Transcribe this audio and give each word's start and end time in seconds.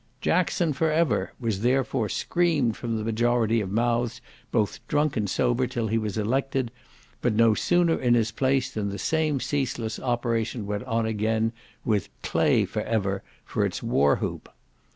"Jackson 0.19 0.73
for 0.73 0.89
ever!" 0.91 1.31
was, 1.39 1.61
therefore, 1.61 2.09
screamed 2.09 2.75
from 2.75 2.97
the 2.97 3.03
majority 3.03 3.61
of 3.61 3.69
mouths, 3.69 4.19
both 4.51 4.79
drunk 4.87 5.15
and 5.15 5.29
sober, 5.29 5.67
till 5.67 5.89
he 5.89 5.99
was 5.99 6.17
elected; 6.17 6.71
but 7.21 7.33
no 7.35 7.53
sooner 7.53 7.99
in 7.99 8.15
his 8.15 8.31
place, 8.31 8.71
than 8.71 8.89
the 8.89 8.97
same 8.97 9.39
ceaseless 9.39 9.99
operation 9.99 10.65
went 10.65 10.85
on 10.85 11.05
again, 11.05 11.51
with 11.85 12.09
"Clay 12.23 12.65
for 12.65 12.81
ever" 12.81 13.21
for 13.45 13.63
its 13.63 13.83
war 13.83 14.15
whoop. 14.15 14.49